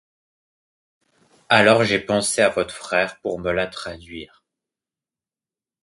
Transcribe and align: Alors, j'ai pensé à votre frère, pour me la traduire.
Alors, 1.47 1.83
j'ai 1.83 1.99
pensé 1.99 2.41
à 2.41 2.49
votre 2.49 2.73
frère, 2.73 3.19
pour 3.21 3.37
me 3.37 3.51
la 3.51 3.67
traduire. 3.67 4.43